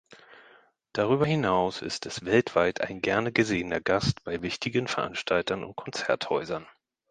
[0.93, 6.65] Darüber hinaus ist es weltweit ein gerne gesehener Gast bei wichtigen Veranstaltern und Konzerthäusern.